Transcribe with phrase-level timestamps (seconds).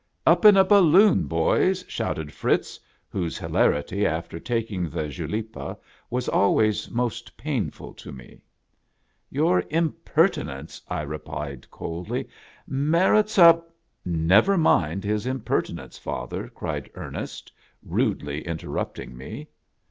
[0.31, 5.77] "Up in a balloon, boys!" shouted Fritz, whose hilarity after taking the Julepa
[6.09, 8.41] was always most pain ful to me."
[9.29, 12.27] Your impertinence," I replied coldly,"
[12.67, 13.61] merits a..."."
[14.03, 17.51] Never mind his impertinence, father," cried Er nest,
[17.83, 19.49] rudely interrupting me.